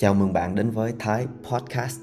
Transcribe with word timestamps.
Chào 0.00 0.14
mừng 0.14 0.32
bạn 0.32 0.54
đến 0.54 0.70
với 0.70 0.92
Thái 0.98 1.26
Podcast. 1.50 2.00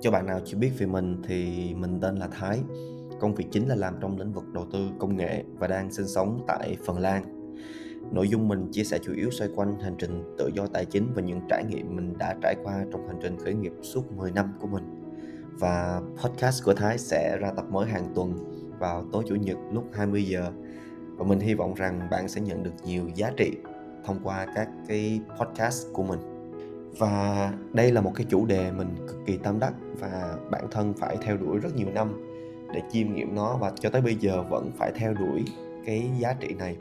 Cho 0.00 0.10
bạn 0.10 0.26
nào 0.26 0.40
chưa 0.44 0.56
biết 0.56 0.70
về 0.78 0.86
mình 0.86 1.22
thì 1.28 1.74
mình 1.74 2.00
tên 2.00 2.16
là 2.16 2.28
Thái. 2.28 2.60
Công 3.20 3.34
việc 3.34 3.44
chính 3.50 3.68
là 3.68 3.74
làm 3.74 3.94
trong 4.00 4.18
lĩnh 4.18 4.32
vực 4.32 4.44
đầu 4.52 4.66
tư 4.72 4.88
công 4.98 5.16
nghệ 5.16 5.44
và 5.58 5.66
đang 5.66 5.92
sinh 5.92 6.06
sống 6.06 6.44
tại 6.48 6.76
Phần 6.84 6.98
Lan. 6.98 7.24
Nội 8.12 8.28
dung 8.28 8.48
mình 8.48 8.68
chia 8.72 8.84
sẻ 8.84 8.98
chủ 9.02 9.12
yếu 9.12 9.30
xoay 9.30 9.50
quanh 9.54 9.80
hành 9.80 9.94
trình 9.98 10.34
tự 10.38 10.50
do 10.54 10.66
tài 10.66 10.84
chính 10.84 11.12
và 11.14 11.22
những 11.22 11.40
trải 11.48 11.64
nghiệm 11.64 11.96
mình 11.96 12.18
đã 12.18 12.34
trải 12.42 12.54
qua 12.64 12.84
trong 12.92 13.08
hành 13.08 13.18
trình 13.22 13.38
khởi 13.38 13.54
nghiệp 13.54 13.72
suốt 13.82 14.12
10 14.12 14.32
năm 14.32 14.52
của 14.60 14.66
mình. 14.66 14.84
Và 15.52 16.00
podcast 16.16 16.64
của 16.64 16.74
Thái 16.74 16.98
sẽ 16.98 17.38
ra 17.40 17.50
tập 17.56 17.64
mới 17.70 17.86
hàng 17.86 18.12
tuần 18.14 18.34
vào 18.78 19.04
tối 19.12 19.24
chủ 19.28 19.34
nhật 19.34 19.58
lúc 19.72 19.84
20 19.92 20.24
giờ. 20.24 20.52
Và 21.16 21.24
mình 21.24 21.40
hy 21.40 21.54
vọng 21.54 21.74
rằng 21.74 22.08
bạn 22.10 22.28
sẽ 22.28 22.40
nhận 22.40 22.62
được 22.62 22.74
nhiều 22.84 23.08
giá 23.14 23.32
trị 23.36 23.56
thông 24.04 24.20
qua 24.22 24.46
các 24.54 24.68
cái 24.88 25.20
podcast 25.38 25.86
của 25.92 26.02
mình 26.02 26.35
và 26.98 27.52
đây 27.72 27.92
là 27.92 28.00
một 28.00 28.12
cái 28.14 28.26
chủ 28.30 28.46
đề 28.46 28.72
mình 28.72 28.88
cực 29.08 29.26
kỳ 29.26 29.36
tâm 29.36 29.58
đắc 29.58 29.72
và 30.00 30.36
bản 30.50 30.64
thân 30.70 30.94
phải 30.94 31.16
theo 31.22 31.36
đuổi 31.36 31.58
rất 31.58 31.76
nhiều 31.76 31.88
năm 31.94 32.22
để 32.74 32.82
chiêm 32.92 33.14
nghiệm 33.14 33.34
nó 33.34 33.56
và 33.56 33.72
cho 33.80 33.90
tới 33.90 34.02
bây 34.02 34.14
giờ 34.14 34.42
vẫn 34.42 34.70
phải 34.76 34.92
theo 34.94 35.14
đuổi 35.14 35.44
cái 35.86 36.10
giá 36.18 36.34
trị 36.40 36.54
này. 36.58 36.76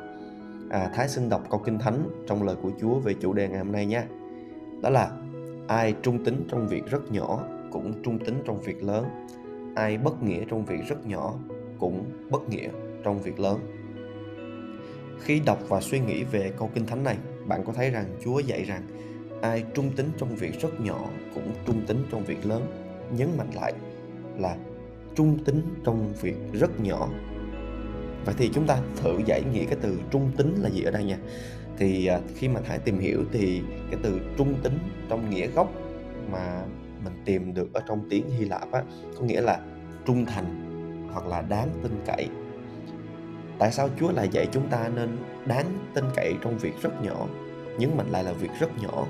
À, 0.70 0.90
Thái 0.93 1.09
xin 1.09 1.30
đọc 1.30 1.43
câu 1.49 1.59
kinh 1.66 1.80
thánh 1.80 2.09
trong 2.27 2.43
lời 2.43 2.55
của 2.62 2.71
Chúa 2.81 2.99
về 2.99 3.13
chủ 3.21 3.34
đề 3.34 3.48
ngày 3.48 3.57
hôm 3.57 3.71
nay 3.71 3.85
nha 3.85 4.05
đó 4.81 4.90
là 4.90 5.12
ai 5.67 5.95
trung 6.02 6.23
tính 6.23 6.48
trong 6.52 6.68
việc 6.68 6.85
rất 6.85 7.12
nhỏ 7.12 7.43
cũng 7.71 7.93
trung 8.04 8.20
tính 8.20 8.41
trong 8.45 8.62
việc 8.62 8.84
lớn. 8.84 9.05
Ai 9.76 9.98
bất 9.98 10.23
nghĩa 10.23 10.43
trong 10.49 10.66
việc 10.66 10.79
rất 10.88 11.07
nhỏ 11.07 11.34
cũng 11.79 12.05
bất 12.32 12.49
nghĩa 12.49 12.70
trong 13.04 13.21
việc 13.21 13.40
lớn. 13.40 13.59
Khi 15.21 15.41
đọc 15.45 15.59
và 15.70 15.82
suy 15.82 15.99
nghĩ 15.99 16.23
về 16.23 16.52
câu 16.57 16.70
kinh 16.73 16.85
thánh 16.85 17.04
này 17.04 17.18
bạn 17.48 17.63
có 17.66 17.73
thấy 17.73 17.90
rằng 17.90 18.05
Chúa 18.23 18.40
dạy 18.40 18.63
rằng 18.63 18.82
ai 19.49 19.63
trung 19.73 19.91
tính 19.95 20.09
trong 20.17 20.35
việc 20.35 20.62
rất 20.62 20.81
nhỏ 20.81 21.09
cũng 21.34 21.52
trung 21.66 21.85
tính 21.88 22.04
trong 22.12 22.23
việc 22.23 22.45
lớn. 22.45 22.67
Nhấn 23.18 23.38
mạnh 23.38 23.49
lại 23.55 23.74
là 24.38 24.55
trung 25.15 25.43
tính 25.46 25.62
trong 25.85 26.13
việc 26.21 26.35
rất 26.54 26.79
nhỏ. 26.79 27.10
Vậy 28.26 28.35
thì 28.38 28.49
chúng 28.54 28.68
ta 28.68 28.79
thử 28.96 29.20
giải 29.26 29.41
nghĩa 29.54 29.66
cái 29.66 29.77
từ 29.82 29.99
trung 30.12 30.32
tính 30.38 30.55
là 30.62 30.70
gì 30.70 30.84
ở 30.84 30.91
đây 30.91 31.04
nha. 31.04 31.18
Thì 31.77 32.05
à, 32.05 32.20
khi 32.35 32.48
mà 32.48 32.62
hãy 32.66 32.79
tìm 32.79 32.99
hiểu 32.99 33.23
thì 33.32 33.62
cái 33.91 33.99
từ 34.04 34.20
trung 34.38 34.54
tính 34.63 34.77
trong 35.10 35.29
nghĩa 35.29 35.48
gốc 35.48 35.71
mà 36.32 36.63
mình 37.04 37.13
tìm 37.26 37.54
được 37.54 37.73
ở 37.73 37.82
trong 37.88 38.10
tiếng 38.10 38.29
Hy 38.29 38.46
Lạp 38.46 38.71
á, 38.71 38.84
có 39.20 39.26
nghĩa 39.26 39.41
là 39.41 39.60
trung 40.05 40.26
thành 40.26 40.46
hoặc 41.13 41.27
là 41.27 41.41
đáng 41.41 41.70
tin 41.84 41.91
cậy. 42.05 42.27
Tại 43.60 43.71
sao 43.71 43.90
Chúa 43.99 44.12
lại 44.12 44.29
dạy 44.32 44.48
chúng 44.51 44.68
ta 44.70 44.90
nên 44.96 45.18
đáng 45.46 45.66
tin 45.93 46.05
cậy 46.16 46.34
trong 46.41 46.57
việc 46.57 46.82
rất 46.82 47.01
nhỏ? 47.04 47.27
Nhấn 47.79 47.98
mạnh 47.98 48.10
lại 48.10 48.23
là 48.23 48.34
việc 48.34 48.51
rất 48.60 48.70
nhỏ 48.84 49.07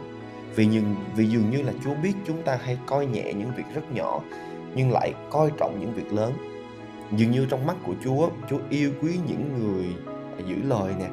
vì 0.56 0.66
nhưng 0.66 0.96
vì 1.16 1.26
dường 1.26 1.50
như 1.50 1.62
là 1.62 1.74
Chúa 1.84 1.94
biết 2.04 2.14
chúng 2.28 2.42
ta 2.44 2.58
hay 2.62 2.78
coi 2.86 3.06
nhẹ 3.06 3.34
những 3.34 3.52
việc 3.58 3.64
rất 3.74 3.92
nhỏ 3.92 4.22
nhưng 4.76 4.92
lại 4.92 5.14
coi 5.30 5.52
trọng 5.58 5.80
những 5.80 5.94
việc 5.94 6.14
lớn. 6.14 6.34
Dường 7.18 7.32
như 7.32 7.46
trong 7.50 7.68
mắt 7.68 7.76
của 7.84 7.94
Chúa 8.04 8.30
Chúa 8.50 8.60
yêu 8.70 8.92
quý 9.02 9.12
những 9.28 9.50
người 9.60 9.86
giữ 10.48 10.56
lời 10.64 10.94
nè 11.00 11.08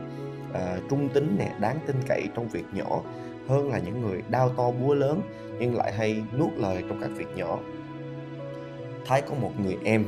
à, 0.54 0.78
trung 0.90 1.08
tín 1.08 1.36
nè 1.38 1.54
đáng 1.60 1.78
tin 1.86 1.96
cậy 2.08 2.28
trong 2.34 2.48
việc 2.48 2.64
nhỏ 2.72 3.02
hơn 3.48 3.70
là 3.70 3.78
những 3.78 4.00
người 4.00 4.22
đau 4.28 4.48
to 4.48 4.70
búa 4.70 4.94
lớn 4.94 5.20
nhưng 5.58 5.76
lại 5.76 5.92
hay 5.92 6.22
nuốt 6.38 6.50
lời 6.56 6.84
trong 6.88 7.00
các 7.00 7.10
việc 7.16 7.28
nhỏ. 7.36 7.58
Thái 9.06 9.22
có 9.22 9.34
một 9.34 9.52
người 9.60 9.76
em 9.84 10.04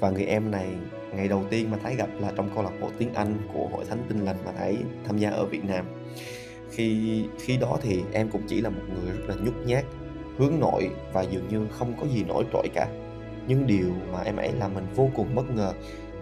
và 0.00 0.10
người 0.10 0.24
em 0.24 0.50
này 0.50 0.68
ngày 1.14 1.28
đầu 1.28 1.44
tiên 1.50 1.70
mà 1.70 1.78
Thái 1.82 1.96
gặp 1.96 2.08
là 2.20 2.32
trong 2.36 2.50
câu 2.54 2.62
lạc 2.62 2.72
bộ 2.80 2.90
tiếng 2.98 3.14
Anh 3.14 3.34
của 3.52 3.68
Hội 3.72 3.84
Thánh 3.84 4.02
Tinh 4.08 4.24
Lành 4.24 4.36
mà 4.44 4.52
Thái 4.52 4.76
tham 5.06 5.18
gia 5.18 5.30
ở 5.30 5.46
Việt 5.46 5.64
Nam 5.64 5.84
khi 6.70 7.24
khi 7.38 7.56
đó 7.56 7.78
thì 7.82 8.02
em 8.12 8.30
cũng 8.30 8.42
chỉ 8.46 8.60
là 8.60 8.70
một 8.70 8.82
người 8.88 9.16
rất 9.16 9.24
là 9.28 9.34
nhút 9.44 9.54
nhát, 9.66 9.84
hướng 10.38 10.60
nội 10.60 10.90
và 11.12 11.22
dường 11.22 11.48
như 11.48 11.66
không 11.70 11.94
có 12.00 12.06
gì 12.06 12.24
nổi 12.24 12.44
trội 12.52 12.68
cả. 12.74 12.88
Nhưng 13.48 13.66
điều 13.66 13.88
mà 14.12 14.20
em 14.20 14.36
ấy 14.36 14.52
làm 14.52 14.74
mình 14.74 14.86
vô 14.94 15.08
cùng 15.16 15.34
bất 15.34 15.50
ngờ, 15.54 15.72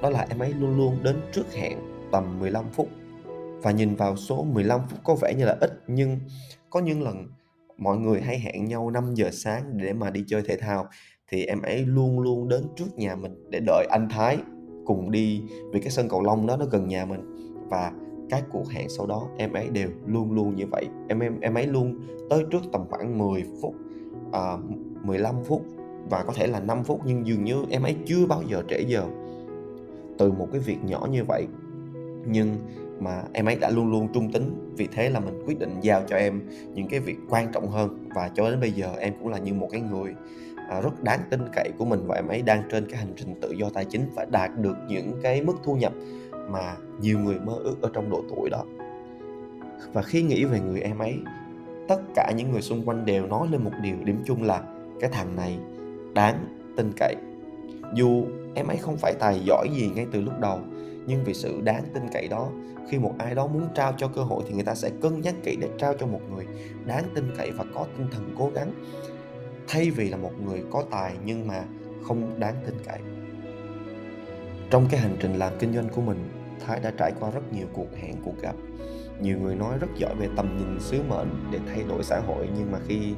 đó 0.03 0.11
là 0.11 0.27
em 0.29 0.39
ấy 0.39 0.55
luôn 0.61 0.77
luôn 0.77 0.99
đến 1.03 1.17
trước 1.33 1.55
hẹn 1.55 1.79
tầm 2.13 2.39
15 2.41 2.65
phút. 2.73 2.89
Và 3.63 3.71
nhìn 3.71 3.95
vào 3.95 4.17
số 4.17 4.43
15 4.43 4.81
phút 4.91 5.01
có 5.05 5.15
vẻ 5.15 5.35
như 5.35 5.45
là 5.45 5.57
ít, 5.61 5.71
nhưng 5.87 6.19
có 6.71 6.81
những 6.81 7.03
lần 7.03 7.27
mọi 7.79 7.97
người 7.97 8.21
hay 8.21 8.39
hẹn 8.39 8.65
nhau 8.65 8.91
5 8.91 9.15
giờ 9.15 9.31
sáng 9.33 9.79
để 9.79 9.93
mà 9.93 10.11
đi 10.11 10.25
chơi 10.27 10.43
thể 10.43 10.57
thao, 10.57 10.87
thì 11.29 11.45
em 11.45 11.63
ấy 11.63 11.85
luôn 11.87 12.21
luôn 12.21 12.49
đến 12.49 12.63
trước 12.77 12.99
nhà 12.99 13.17
mình 13.17 13.51
để 13.51 13.61
đợi 13.67 13.87
anh 13.91 14.09
Thái 14.11 14.39
cùng 14.87 15.11
đi, 15.11 15.43
vì 15.73 15.81
cái 15.81 15.91
sân 15.91 16.09
cầu 16.09 16.23
lông 16.23 16.47
đó 16.47 16.57
nó 16.57 16.65
gần 16.65 16.89
nhà 16.89 17.05
mình. 17.05 17.21
Và 17.71 17.93
các 18.31 18.45
cuộc 18.53 18.71
hẹn 18.71 18.89
sau 18.89 19.07
đó 19.07 19.29
em 19.37 19.53
ấy 19.53 19.69
đều 19.69 19.89
luôn 20.07 20.33
luôn 20.33 20.57
như 20.57 20.65
vậy. 20.71 20.89
Em 21.09 21.21
em 21.21 21.41
em 21.41 21.55
ấy 21.55 21.67
luôn 21.67 21.95
tới 22.31 22.45
trước 22.51 22.62
tầm 22.73 22.85
khoảng 22.91 23.19
10 23.19 23.45
phút 23.62 23.75
à, 24.33 24.57
15 25.03 25.35
phút 25.45 25.62
và 26.11 26.23
có 26.23 26.33
thể 26.37 26.47
là 26.47 26.61
5 26.61 26.85
phút 26.85 27.01
nhưng 27.05 27.27
dường 27.27 27.45
như 27.45 27.65
em 27.71 27.83
ấy 27.83 27.97
chưa 28.07 28.27
bao 28.27 28.43
giờ 28.49 28.62
trễ 28.69 28.81
giờ 28.87 29.05
từ 30.19 30.33
một 30.33 30.49
cái 30.53 30.61
việc 30.61 30.79
nhỏ 30.85 31.09
như 31.11 31.25
vậy. 31.25 31.47
Nhưng 32.27 32.57
mà 33.01 33.23
em 33.33 33.49
ấy 33.49 33.57
đã 33.61 33.71
luôn 33.71 33.91
luôn 33.91 34.09
trung 34.15 34.33
tính 34.33 34.73
vì 34.77 34.89
thế 34.93 35.11
là 35.11 35.21
mình 35.21 35.43
quyết 35.47 35.59
định 35.59 35.81
giao 35.81 36.03
cho 36.09 36.17
em 36.17 36.41
những 36.75 36.89
cái 36.89 37.01
việc 37.01 37.17
quan 37.29 37.53
trọng 37.53 37.69
hơn. 37.69 38.09
Và 38.15 38.31
cho 38.35 38.51
đến 38.51 38.61
bây 38.61 38.73
giờ 38.73 38.95
em 38.99 39.12
cũng 39.19 39.29
là 39.29 39.39
như 39.39 39.55
một 39.55 39.69
cái 39.71 39.81
người 39.81 40.15
à, 40.69 40.81
rất 40.81 41.03
đáng 41.03 41.21
tin 41.31 41.41
cậy 41.53 41.71
của 41.79 41.85
mình 41.85 42.01
và 42.06 42.17
em 42.17 42.29
ấy 42.29 42.43
đang 42.43 42.62
trên 42.71 42.87
cái 42.91 42.99
hành 42.99 43.12
trình 43.17 43.35
tự 43.41 43.51
do 43.51 43.71
tài 43.75 43.85
chính 43.85 44.03
và 44.15 44.27
đạt 44.31 44.51
được 44.59 44.77
những 44.89 45.12
cái 45.23 45.43
mức 45.43 45.55
thu 45.65 45.77
nhập 45.77 45.93
mà 46.49 46.77
nhiều 47.00 47.19
người 47.19 47.38
mơ 47.38 47.55
ước 47.65 47.77
ở 47.82 47.91
trong 47.93 48.10
độ 48.10 48.25
tuổi 48.28 48.50
đó. 48.50 48.65
Và 49.93 50.03
khi 50.03 50.22
nghĩ 50.22 50.44
về 50.44 50.60
người 50.60 50.81
em 50.81 50.99
ấy, 50.99 51.19
tất 51.88 52.00
cả 52.15 52.32
những 52.37 52.53
người 52.53 52.62
xung 52.62 52.88
quanh 52.88 53.05
đều 53.05 53.27
nói 53.27 53.49
lên 53.50 53.65
một 53.65 53.72
điều 53.82 53.97
điểm 54.05 54.22
chung 54.27 54.43
là 54.43 54.62
cái 55.00 55.10
thằng 55.10 55.37
này 55.37 55.59
đáng 56.15 56.47
tin 56.77 56.93
cậy. 56.97 57.15
Dù 57.94 58.25
em 58.55 58.66
ấy 58.66 58.77
không 58.77 58.97
phải 58.97 59.15
tài 59.21 59.41
giỏi 59.44 59.69
gì 59.77 59.91
ngay 59.94 60.06
từ 60.12 60.21
lúc 60.21 60.41
đầu, 60.41 60.59
nhưng 61.06 61.25
vì 61.25 61.34
sự 61.34 61.60
đáng 61.60 61.82
tin 61.94 62.03
cậy 62.12 62.28
đó, 62.28 62.50
khi 62.88 62.99
một 62.99 63.15
ai 63.19 63.34
đó 63.34 63.47
muốn 63.47 63.62
trao 63.75 63.94
cho 63.99 64.09
cơ 64.09 64.22
hội 64.22 64.44
thì 64.47 64.55
người 64.55 64.65
ta 64.65 64.75
sẽ 64.75 64.91
cân 65.00 65.21
nhắc 65.21 65.34
kỹ 65.43 65.56
để 65.61 65.69
trao 65.78 65.94
cho 65.94 66.06
một 66.06 66.21
người 66.34 66.47
đáng 66.87 67.05
tin 67.15 67.31
cậy 67.37 67.50
và 67.50 67.65
có 67.75 67.87
tinh 67.97 68.06
thần 68.11 68.34
cố 68.38 68.50
gắng, 68.55 68.72
thay 69.69 69.91
vì 69.91 70.09
là 70.09 70.16
một 70.16 70.32
người 70.44 70.65
có 70.71 70.84
tài 70.91 71.15
nhưng 71.25 71.47
mà 71.47 71.65
không 72.03 72.41
đáng 72.41 72.55
tin 72.66 72.75
cậy 72.87 72.99
trong 74.71 74.87
cái 74.91 75.01
hành 75.01 75.17
trình 75.21 75.35
làm 75.35 75.53
kinh 75.59 75.75
doanh 75.75 75.89
của 75.89 76.01
mình 76.01 76.29
thái 76.67 76.81
đã 76.81 76.93
trải 76.99 77.13
qua 77.21 77.31
rất 77.31 77.53
nhiều 77.53 77.67
cuộc 77.73 77.97
hẹn 78.03 78.17
cuộc 78.25 78.43
gặp. 78.43 78.55
Nhiều 79.21 79.39
người 79.39 79.55
nói 79.55 79.79
rất 79.81 79.87
giỏi 79.97 80.15
về 80.15 80.29
tầm 80.37 80.59
nhìn 80.59 80.81
sứ 80.81 81.03
mệnh 81.09 81.29
để 81.51 81.59
thay 81.67 81.85
đổi 81.89 82.05
xã 82.05 82.21
hội 82.21 82.49
nhưng 82.57 82.73
mà 82.73 82.79
khi 82.89 83.15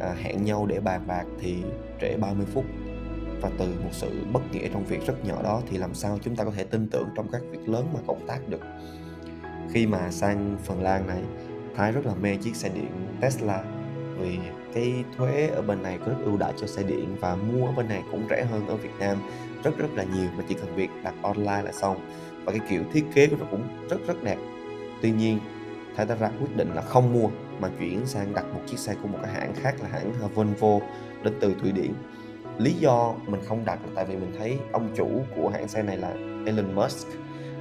à, 0.00 0.14
hẹn 0.22 0.44
nhau 0.44 0.66
để 0.66 0.80
bàn 0.80 1.06
bạc 1.06 1.24
thì 1.40 1.56
trễ 2.00 2.16
30 2.16 2.46
phút. 2.54 2.64
Và 3.40 3.50
từ 3.58 3.66
một 3.84 3.90
sự 3.92 4.10
bất 4.32 4.40
nghĩa 4.52 4.68
trong 4.72 4.84
việc 4.84 5.06
rất 5.06 5.24
nhỏ 5.24 5.42
đó 5.42 5.62
thì 5.70 5.78
làm 5.78 5.94
sao 5.94 6.18
chúng 6.22 6.36
ta 6.36 6.44
có 6.44 6.50
thể 6.50 6.64
tin 6.64 6.88
tưởng 6.88 7.08
trong 7.16 7.28
các 7.32 7.42
việc 7.50 7.68
lớn 7.68 7.86
mà 7.94 8.00
cộng 8.06 8.26
tác 8.26 8.48
được? 8.48 8.60
Khi 9.72 9.86
mà 9.86 10.10
sang 10.10 10.56
Phần 10.64 10.82
Lan 10.82 11.06
này 11.06 11.22
Thái 11.76 11.92
rất 11.92 12.06
là 12.06 12.14
mê 12.14 12.36
chiếc 12.36 12.56
xe 12.56 12.68
điện 12.68 12.90
Tesla 13.20 13.64
vì 14.18 14.38
cái 14.74 15.04
thuế 15.16 15.46
ở 15.46 15.62
bên 15.62 15.82
này 15.82 15.98
có 15.98 16.06
rất 16.06 16.18
ưu 16.24 16.36
đãi 16.36 16.52
cho 16.60 16.66
xe 16.66 16.82
điện 16.82 17.16
và 17.20 17.34
mua 17.34 17.66
ở 17.66 17.72
bên 17.72 17.88
này 17.88 18.02
cũng 18.10 18.26
rẻ 18.30 18.44
hơn 18.44 18.66
ở 18.66 18.76
Việt 18.76 18.90
Nam 18.98 19.16
rất 19.64 19.78
rất 19.78 19.88
là 19.94 20.04
nhiều, 20.04 20.28
mà 20.36 20.44
chỉ 20.48 20.54
cần 20.54 20.74
việc 20.74 20.90
đặt 21.04 21.14
online 21.22 21.62
là 21.64 21.72
xong. 21.72 21.96
Và 22.44 22.52
cái 22.52 22.60
kiểu 22.70 22.82
thiết 22.92 23.04
kế 23.14 23.26
của 23.26 23.36
nó 23.40 23.46
cũng 23.50 23.62
rất 23.90 24.06
rất 24.06 24.24
đẹp. 24.24 24.38
Tuy 25.02 25.10
nhiên 25.10 25.38
Thái 25.96 26.06
ta 26.06 26.14
ra 26.14 26.30
quyết 26.40 26.56
định 26.56 26.70
là 26.74 26.82
không 26.82 27.12
mua, 27.12 27.28
mà 27.60 27.68
chuyển 27.78 28.06
sang 28.06 28.34
đặt 28.34 28.44
một 28.54 28.60
chiếc 28.66 28.78
xe 28.78 28.94
của 29.02 29.08
một 29.08 29.18
cái 29.22 29.32
hãng 29.32 29.54
khác 29.54 29.74
là 29.82 29.88
hãng 29.88 30.12
Volvo 30.34 30.86
đến 31.22 31.34
từ 31.40 31.54
Thụy 31.60 31.72
Điển. 31.72 31.92
Lý 32.58 32.72
do 32.72 33.14
mình 33.26 33.40
không 33.48 33.64
đặt 33.64 33.78
là 33.82 33.88
tại 33.94 34.04
vì 34.04 34.16
mình 34.16 34.32
thấy 34.38 34.58
ông 34.72 34.88
chủ 34.96 35.08
của 35.36 35.48
hãng 35.48 35.68
xe 35.68 35.82
này 35.82 35.96
là 35.96 36.08
Elon 36.46 36.74
Musk 36.74 37.08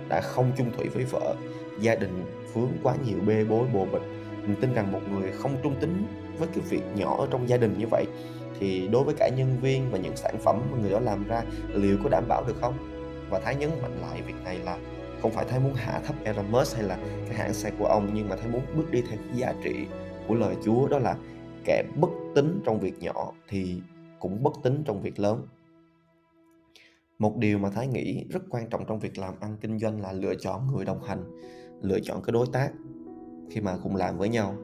đã 0.10 0.22
không 0.22 0.52
chung 0.58 0.72
thủy 0.78 0.88
với 0.94 1.04
vợ. 1.04 1.36
Gia 1.80 1.96
đình 1.96 2.24
vướng 2.54 2.72
quá 2.84 2.96
nhiều 3.06 3.18
bê 3.26 3.46
bối 3.46 3.68
bồ 3.74 3.86
bịch. 3.86 4.02
Mình 4.42 4.56
tin 4.62 4.74
rằng 4.74 4.92
một 4.92 5.02
người 5.12 5.32
không 5.32 5.56
trung 5.64 5.76
tính 5.80 6.06
với 6.38 6.48
cái 6.48 6.64
việc 6.70 6.82
nhỏ 6.96 7.16
ở 7.20 7.28
trong 7.32 7.50
gia 7.50 7.58
đình 7.58 7.76
như 7.78 7.86
vậy 7.92 8.06
thì 8.60 8.88
đối 8.88 9.04
với 9.04 9.16
cả 9.18 9.30
nhân 9.38 9.58
viên 9.62 9.92
và 9.92 9.98
những 9.98 10.16
sản 10.16 10.36
phẩm 10.40 10.62
mà 10.72 10.78
người 10.82 10.92
đó 10.92 11.00
làm 11.00 11.28
ra, 11.28 11.44
liệu 11.74 11.98
có 12.04 12.10
đảm 12.10 12.24
bảo 12.28 12.44
được 12.48 12.56
không? 12.62 12.74
Và 13.30 13.40
thái 13.40 13.56
nhấn 13.56 13.70
mạnh 13.82 13.98
lại 14.02 14.22
việc 14.22 14.44
này 14.44 14.60
là 14.60 14.78
không 15.22 15.32
phải 15.32 15.46
thái 15.46 15.60
muốn 15.60 15.74
hạ 15.74 16.02
thấp 16.06 16.16
Elon 16.24 16.46
hay 16.76 16.84
là 16.84 16.98
cái 17.26 17.36
hãng 17.36 17.54
xe 17.54 17.72
của 17.80 17.86
ông, 17.86 18.10
nhưng 18.14 18.30
mà 18.30 18.36
thái 18.36 18.48
muốn 18.48 18.62
bước 18.76 18.92
đi 18.92 19.02
theo 19.02 19.18
cái 19.28 19.38
giá 19.38 19.54
trị 19.64 19.86
của 20.28 20.36
lời 20.36 20.56
Chúa, 20.66 20.88
đó 20.88 21.00
là 21.00 21.16
kẻ 21.66 21.84
bất 21.96 22.10
tính 22.36 22.62
trong 22.66 22.80
việc 22.80 23.00
nhỏ 23.00 23.32
thì 23.48 23.82
cũng 24.20 24.44
bất 24.44 24.54
tính 24.64 24.84
trong 24.86 25.02
việc 25.02 25.20
lớn. 25.20 25.48
Một 27.20 27.38
điều 27.38 27.58
mà 27.58 27.70
thái 27.70 27.88
nghĩ 27.88 28.26
rất 28.30 28.40
quan 28.50 28.70
trọng 28.70 28.86
trong 28.88 29.00
việc 29.00 29.18
làm 29.18 29.34
ăn 29.40 29.58
kinh 29.62 29.80
doanh 29.80 30.02
là 30.02 30.12
lựa 30.12 30.36
chọn 30.36 30.68
người 30.68 30.86
đồng 30.86 31.04
hành, 31.04 31.24
lựa 31.82 32.00
chọn 32.00 32.22
cái 32.22 32.32
đối 32.32 32.48
tác 32.54 32.72
khi 33.52 33.62
mà 33.62 33.78
cùng 33.84 33.96
làm 33.96 34.18
với 34.18 34.30
nhau 34.30 34.56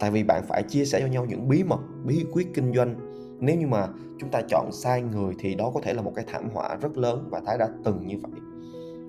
tại 0.00 0.10
vì 0.10 0.24
bạn 0.24 0.42
phải 0.48 0.62
chia 0.62 0.84
sẻ 0.84 1.00
cho 1.00 1.06
nhau 1.06 1.24
những 1.24 1.48
bí 1.48 1.64
mật 1.64 1.80
bí 2.04 2.24
quyết 2.32 2.54
kinh 2.54 2.72
doanh. 2.74 2.96
Nếu 3.40 3.56
như 3.56 3.66
mà 3.66 3.88
chúng 4.18 4.30
ta 4.30 4.42
chọn 4.48 4.72
sai 4.72 5.02
người 5.02 5.34
thì 5.38 5.54
đó 5.54 5.70
có 5.74 5.80
thể 5.82 5.94
là 5.94 6.02
một 6.02 6.12
cái 6.14 6.24
thảm 6.28 6.48
họa 6.52 6.76
rất 6.80 6.98
lớn 6.98 7.28
và 7.30 7.40
thái 7.46 7.58
đã 7.58 7.68
từng 7.84 8.06
như 8.06 8.16
vậy. 8.22 8.40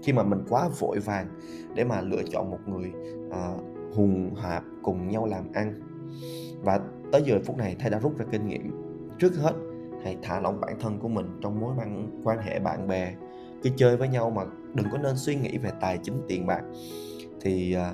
Khi 0.04 0.14
mà 0.14 0.24
mình 0.24 0.40
quá 0.50 0.70
vội 0.80 1.00
vàng 1.00 1.28
để 1.76 1.84
mà 1.84 2.02
lựa 2.02 2.24
chọn 2.32 2.52
một 2.52 2.60
người 2.68 2.92
à, 3.32 3.54
hùng 3.96 4.36
hạp 4.36 4.64
cùng 4.84 5.08
nhau 5.08 5.26
làm 5.26 5.52
ăn. 5.54 5.74
Và 6.64 6.80
tới 7.12 7.22
giờ 7.26 7.40
phút 7.46 7.58
này 7.58 7.76
Thái 7.80 7.90
đã 7.90 8.00
rút 8.00 8.18
ra 8.18 8.26
kinh 8.32 8.48
nghiệm. 8.48 8.72
Trước 9.20 9.36
hết 9.36 9.54
hãy 10.04 10.18
thả 10.22 10.40
lỏng 10.40 10.62
bản 10.62 10.80
thân 10.80 11.00
của 11.00 11.08
mình 11.08 11.40
trong 11.42 11.60
mối 11.60 11.74
quan 11.78 12.22
quan 12.24 12.38
hệ 12.40 12.60
bạn 12.60 12.88
bè. 12.88 13.14
Cứ 13.64 13.70
chơi 13.78 13.98
với 13.98 14.08
nhau 14.08 14.30
mà 14.30 14.44
đừng 14.74 14.88
có 14.92 14.98
nên 14.98 15.18
suy 15.18 15.36
nghĩ 15.36 15.58
về 15.58 15.72
tài 15.82 15.98
chính 16.04 16.22
tiền 16.28 16.48
bạc. 16.48 16.62
Thì 17.42 17.74
à, 17.74 17.94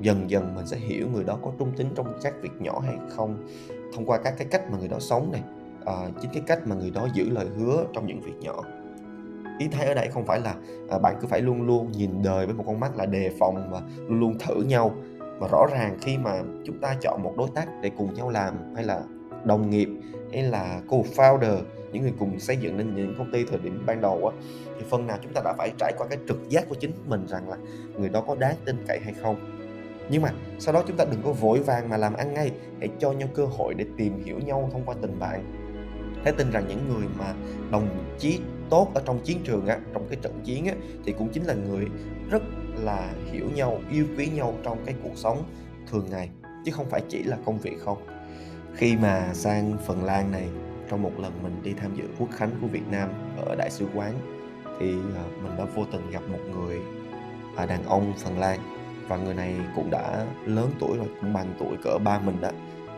dần 0.00 0.30
dần 0.30 0.54
mình 0.54 0.66
sẽ 0.66 0.76
hiểu 0.76 1.08
người 1.12 1.24
đó 1.24 1.38
có 1.42 1.52
trung 1.58 1.72
tính 1.76 1.88
trong 1.94 2.18
các 2.22 2.34
việc 2.42 2.52
nhỏ 2.60 2.80
hay 2.86 2.96
không 3.08 3.48
thông 3.94 4.06
qua 4.06 4.18
các 4.18 4.34
cái 4.38 4.46
cách 4.50 4.70
mà 4.70 4.78
người 4.78 4.88
đó 4.88 4.98
sống 5.00 5.32
này 5.32 5.42
à, 5.84 5.92
chính 6.20 6.30
cái 6.34 6.42
cách 6.46 6.66
mà 6.66 6.76
người 6.76 6.90
đó 6.90 7.08
giữ 7.14 7.30
lời 7.30 7.46
hứa 7.56 7.84
trong 7.92 8.06
những 8.06 8.20
việc 8.20 8.34
nhỏ. 8.40 8.64
Ý 9.58 9.68
thấy 9.68 9.86
ở 9.86 9.94
đây 9.94 10.08
không 10.08 10.26
phải 10.26 10.40
là 10.40 10.54
à, 10.90 10.98
bạn 10.98 11.16
cứ 11.20 11.26
phải 11.26 11.40
luôn 11.40 11.66
luôn 11.66 11.92
nhìn 11.92 12.22
đời 12.22 12.46
với 12.46 12.54
một 12.54 12.64
con 12.66 12.80
mắt 12.80 12.96
là 12.96 13.06
đề 13.06 13.30
phòng 13.38 13.68
và 13.70 13.82
luôn 14.08 14.20
luôn 14.20 14.38
thử 14.38 14.62
nhau. 14.62 14.94
Và 15.38 15.48
rõ 15.48 15.66
ràng 15.72 15.96
khi 16.00 16.18
mà 16.18 16.42
chúng 16.64 16.78
ta 16.78 16.96
chọn 17.00 17.22
một 17.22 17.34
đối 17.36 17.48
tác 17.54 17.68
để 17.82 17.90
cùng 17.98 18.14
nhau 18.14 18.30
làm 18.30 18.54
hay 18.74 18.84
là 18.84 19.02
đồng 19.44 19.70
nghiệp 19.70 19.88
hay 20.32 20.42
là 20.42 20.80
co-founder 20.88 21.56
những 21.92 22.02
người 22.02 22.12
cùng 22.18 22.40
xây 22.40 22.56
dựng 22.56 22.76
nên 22.76 22.94
những 22.94 23.14
công 23.18 23.32
ty 23.32 23.44
thời 23.44 23.58
điểm 23.58 23.82
ban 23.86 24.00
đầu 24.00 24.26
á 24.26 24.36
thì 24.78 24.84
phần 24.90 25.06
nào 25.06 25.18
chúng 25.22 25.32
ta 25.32 25.40
đã 25.44 25.54
phải 25.58 25.72
trải 25.78 25.92
qua 25.98 26.06
cái 26.08 26.18
trực 26.28 26.48
giác 26.48 26.68
của 26.68 26.74
chính 26.74 26.92
mình 27.06 27.26
rằng 27.26 27.48
là 27.48 27.56
người 27.98 28.08
đó 28.08 28.20
có 28.26 28.34
đáng 28.34 28.54
tin 28.64 28.76
cậy 28.88 29.00
hay 29.04 29.14
không 29.22 29.51
nhưng 30.12 30.22
mà 30.22 30.30
sau 30.58 30.74
đó 30.74 30.82
chúng 30.86 30.96
ta 30.96 31.04
đừng 31.04 31.22
có 31.24 31.32
vội 31.32 31.58
vàng 31.58 31.88
mà 31.88 31.96
làm 31.96 32.14
ăn 32.14 32.34
ngay. 32.34 32.50
Hãy 32.80 32.88
cho 32.98 33.12
nhau 33.12 33.28
cơ 33.34 33.44
hội 33.44 33.74
để 33.74 33.84
tìm 33.96 34.24
hiểu 34.24 34.38
nhau 34.38 34.68
thông 34.72 34.82
qua 34.86 34.94
tình 35.02 35.18
bạn. 35.18 35.44
Thế 36.24 36.32
tin 36.32 36.50
rằng 36.50 36.64
những 36.68 36.88
người 36.88 37.08
mà 37.18 37.34
đồng 37.70 37.88
chí 38.18 38.40
tốt 38.70 38.90
ở 38.94 39.02
trong 39.06 39.20
chiến 39.24 39.38
trường 39.44 39.66
á, 39.66 39.78
trong 39.94 40.06
cái 40.08 40.18
trận 40.22 40.40
chiến 40.44 40.66
á, 40.66 40.74
thì 41.04 41.12
cũng 41.12 41.28
chính 41.28 41.44
là 41.44 41.54
người 41.54 41.86
rất 42.30 42.42
là 42.74 43.12
hiểu 43.32 43.46
nhau, 43.54 43.80
yêu 43.90 44.06
quý 44.18 44.28
nhau 44.34 44.54
trong 44.62 44.78
cái 44.86 44.94
cuộc 45.02 45.16
sống 45.16 45.44
thường 45.90 46.06
ngày 46.10 46.30
chứ 46.64 46.72
không 46.72 46.86
phải 46.90 47.02
chỉ 47.08 47.22
là 47.22 47.36
công 47.44 47.58
việc 47.58 47.76
không. 47.80 48.06
Khi 48.74 48.96
mà 48.96 49.30
sang 49.34 49.76
Phần 49.86 50.04
Lan 50.04 50.32
này 50.32 50.48
trong 50.88 51.02
một 51.02 51.12
lần 51.18 51.32
mình 51.42 51.56
đi 51.62 51.74
tham 51.80 51.96
dự 51.96 52.04
quốc 52.18 52.28
khánh 52.32 52.50
của 52.60 52.66
Việt 52.66 52.88
Nam 52.90 53.08
ở 53.46 53.54
đại 53.54 53.70
sứ 53.70 53.86
quán 53.94 54.14
thì 54.80 54.92
ờ, 54.92 55.24
mình 55.42 55.52
đã 55.58 55.64
vô 55.64 55.84
tình 55.92 56.10
gặp 56.10 56.22
một 56.28 56.40
người 56.52 56.80
à, 57.56 57.66
đàn 57.66 57.84
ông 57.84 58.12
Phần 58.18 58.38
Lan 58.38 58.81
và 59.08 59.16
người 59.16 59.34
này 59.34 59.54
cũng 59.76 59.90
đã 59.90 60.26
lớn 60.46 60.70
tuổi 60.78 60.98
rồi 60.98 61.06
cũng 61.20 61.32
bằng 61.32 61.54
tuổi 61.58 61.76
cỡ 61.82 61.98
ba 61.98 62.18
mình 62.18 62.40
đó. 62.40 62.50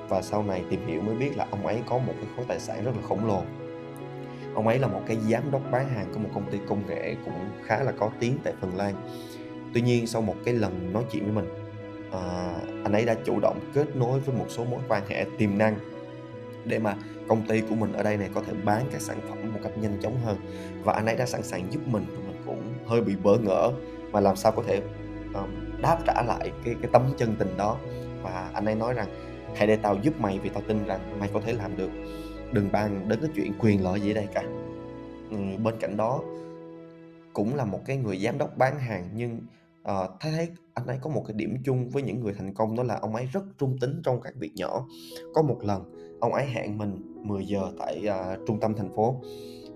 Và 0.08 0.22
sau 0.22 0.42
này 0.42 0.64
tìm 0.70 0.86
hiểu 0.86 1.00
mới 1.00 1.14
biết 1.14 1.36
là 1.36 1.46
ông 1.50 1.66
ấy 1.66 1.82
có 1.86 1.98
một 1.98 2.12
cái 2.16 2.26
khối 2.36 2.44
tài 2.48 2.60
sản 2.60 2.84
rất 2.84 2.92
là 2.96 3.02
khổng 3.08 3.26
lồ. 3.26 3.42
Ông 4.54 4.66
ấy 4.66 4.78
là 4.78 4.86
một 4.86 5.00
cái 5.06 5.16
giám 5.16 5.50
đốc 5.50 5.62
bán 5.70 5.88
hàng 5.88 6.06
của 6.12 6.18
một 6.18 6.28
công 6.34 6.50
ty 6.50 6.58
công 6.68 6.86
nghệ 6.86 7.16
cũng 7.24 7.34
khá 7.64 7.82
là 7.82 7.92
có 7.92 8.10
tiếng 8.20 8.38
tại 8.44 8.52
Phần 8.60 8.76
Lan. 8.76 8.94
Tuy 9.74 9.80
nhiên 9.80 10.06
sau 10.06 10.22
một 10.22 10.36
cái 10.44 10.54
lần 10.54 10.92
nói 10.92 11.04
chuyện 11.10 11.24
với 11.24 11.32
mình 11.32 11.54
à, 12.12 12.54
anh 12.84 12.92
ấy 12.92 13.04
đã 13.04 13.14
chủ 13.24 13.40
động 13.40 13.58
kết 13.74 13.96
nối 13.96 14.20
với 14.20 14.36
một 14.36 14.46
số 14.48 14.64
mối 14.64 14.80
quan 14.88 15.02
hệ 15.08 15.26
tiềm 15.38 15.58
năng 15.58 15.76
để 16.64 16.78
mà 16.78 16.94
công 17.28 17.46
ty 17.46 17.60
của 17.60 17.74
mình 17.74 17.92
ở 17.92 18.02
đây 18.02 18.16
này 18.16 18.30
có 18.34 18.42
thể 18.46 18.52
bán 18.64 18.82
các 18.92 19.00
sản 19.00 19.16
phẩm 19.28 19.52
một 19.52 19.60
cách 19.62 19.78
nhanh 19.78 19.98
chóng 20.02 20.16
hơn. 20.24 20.36
Và 20.82 20.92
anh 20.92 21.06
ấy 21.06 21.16
đã 21.16 21.26
sẵn 21.26 21.42
sàng 21.42 21.72
giúp 21.72 21.80
mình 21.86 22.04
và 22.08 22.18
mình 22.26 22.42
cũng 22.46 22.62
hơi 22.86 23.00
bị 23.00 23.16
bỡ 23.22 23.38
ngỡ. 23.38 23.70
Mà 24.12 24.20
làm 24.20 24.36
sao 24.36 24.52
có 24.52 24.62
thể 24.66 24.82
um, 25.34 25.81
đáp 25.82 25.98
trả 26.06 26.22
lại 26.22 26.52
cái 26.64 26.75
cái 26.82 26.90
tấm 26.92 27.02
chân 27.16 27.36
tình 27.38 27.56
đó. 27.56 27.78
Và 28.22 28.50
anh 28.54 28.64
ấy 28.64 28.75
nói 28.75 28.94
rằng 28.94 29.08
hãy 29.54 29.66
để 29.66 29.76
tao 29.76 29.96
giúp 30.02 30.20
mày 30.20 30.38
vì 30.38 30.48
tao 30.48 30.62
tin 30.69 30.84
rằng 30.84 31.20
mày 31.20 31.31
có 31.32 31.40
thể 31.40 31.52
làm 31.52 31.76
được. 31.76 31.90
Đừng 32.52 32.72
bàn 32.72 33.08
đến 33.08 33.19
cái 33.20 33.31
chuyện 33.34 33.52
quyền 33.58 33.84
lợi 33.84 34.00
gì 34.00 34.10
ở 34.10 34.14
đây 34.14 34.28
cả. 34.34 34.42
Ừ, 35.31 35.36
bên 35.64 35.75
cạnh 35.81 35.96
đó 35.96 36.20
cũng 37.32 37.54
là 37.54 37.64
một 37.64 37.81
cái 37.86 37.96
người 37.96 38.19
giám 38.19 38.38
đốc 38.38 38.56
bán 38.56 38.78
hàng 38.78 39.08
nhưng 39.14 39.40
uh, 39.82 40.10
thấy 40.20 40.32
thấy 40.32 40.48
anh 40.75 40.86
ấy 40.86 40.98
có 41.02 41.10
một 41.10 41.25
cái 41.26 41.34
điểm 41.36 41.56
chung 41.64 41.90
với 41.90 42.02
những 42.02 42.20
người 42.20 42.32
thành 42.38 42.54
công 42.54 42.76
đó 42.76 42.82
là 42.82 42.94
ông 42.94 43.14
ấy 43.14 43.26
rất 43.32 43.44
trung 43.58 43.78
tính 43.81 44.00
trong 44.04 44.20
các 44.20 44.34
việc 44.36 44.52
nhỏ. 44.54 44.86
Có 45.34 45.42
một 45.42 45.58
lần 45.62 45.94
ông 46.20 46.32
ấy 46.32 46.46
hẹn 46.46 46.78
mình 46.78 47.14
10 47.22 47.46
giờ 47.46 47.72
tại 47.78 48.08
uh, 48.08 48.46
trung 48.46 48.60
tâm 48.60 48.75
thành 48.75 48.94
phố. 48.96 49.20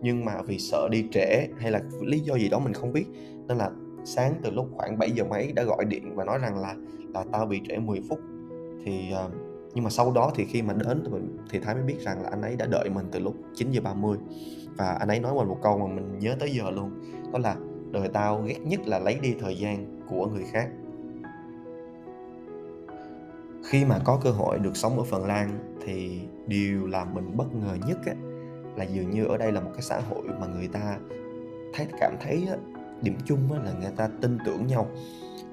Nhưng 0.02 0.24
mà 0.24 0.42
vì 0.42 0.58
sợ 0.58 0.88
đi 0.90 1.04
trễ 1.12 1.46
hay 1.58 1.70
là 1.70 1.80
lý 2.02 2.20
do 2.20 2.34
gì 2.34 2.48
đó 2.48 2.58
mình 2.58 2.72
không 2.72 2.92
biết 2.92 3.06
nên 3.48 3.58
là 3.58 3.70
sáng 4.04 4.34
từ 4.42 4.50
lúc 4.50 4.68
khoảng 4.72 4.98
7 4.98 5.10
giờ 5.10 5.24
mấy 5.24 5.52
đã 5.52 5.62
gọi 5.62 5.84
điện 5.84 6.16
và 6.16 6.24
nói 6.24 6.38
rằng 6.38 6.58
là 6.58 6.74
là 7.14 7.24
tao 7.32 7.46
bị 7.46 7.60
trễ 7.68 7.76
10 7.76 8.02
phút. 8.08 8.20
Thì 8.84 9.12
uh, 9.26 9.32
nhưng 9.74 9.84
mà 9.84 9.90
sau 9.90 10.12
đó 10.12 10.32
thì 10.34 10.44
khi 10.44 10.62
mà 10.62 10.74
đến 10.74 11.02
thì, 11.04 11.12
mình, 11.12 11.36
thì 11.50 11.58
Thái 11.58 11.74
mới 11.74 11.84
biết 11.84 12.00
rằng 12.00 12.22
là 12.22 12.28
anh 12.30 12.42
ấy 12.42 12.56
đã 12.56 12.66
đợi 12.66 12.90
mình 12.90 13.06
từ 13.12 13.18
lúc 13.18 13.34
9 13.54 13.70
giờ 13.70 13.80
30 13.80 14.18
và 14.76 14.92
anh 14.92 15.08
ấy 15.08 15.20
nói 15.20 15.34
mình 15.34 15.48
một 15.48 15.58
câu 15.62 15.78
mà 15.78 15.94
mình 15.94 16.18
nhớ 16.18 16.36
tới 16.40 16.50
giờ 16.50 16.70
luôn 16.70 16.90
đó 17.32 17.38
là 17.38 17.56
đời 17.90 18.08
tao 18.08 18.42
ghét 18.42 18.58
nhất 18.64 18.80
là 18.86 18.98
lấy 18.98 19.18
đi 19.22 19.34
thời 19.40 19.58
gian 19.58 20.00
của 20.08 20.26
người 20.26 20.44
khác. 20.52 20.68
Khi 23.64 23.84
mà 23.84 23.98
có 24.04 24.20
cơ 24.22 24.30
hội 24.30 24.58
được 24.58 24.76
sống 24.76 24.98
ở 24.98 25.04
Phần 25.04 25.26
Lan 25.26 25.76
thì 25.84 26.20
điều 26.46 26.86
làm 26.86 27.14
mình 27.14 27.36
bất 27.36 27.54
ngờ 27.54 27.76
nhất 27.86 27.98
á, 28.06 28.14
là 28.76 28.84
dường 28.84 29.10
như 29.10 29.24
ở 29.24 29.36
đây 29.36 29.52
là 29.52 29.60
một 29.60 29.70
cái 29.72 29.82
xã 29.82 30.00
hội 30.00 30.22
mà 30.40 30.46
người 30.46 30.68
ta 30.68 30.98
thấy 31.74 31.86
cảm 32.00 32.16
thấy 32.20 32.48
điểm 33.02 33.14
chung 33.24 33.52
là 33.52 33.72
người 33.80 33.90
ta 33.96 34.08
tin 34.20 34.38
tưởng 34.44 34.66
nhau. 34.66 34.90